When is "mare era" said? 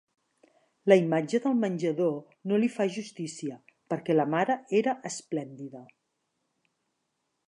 4.37-4.99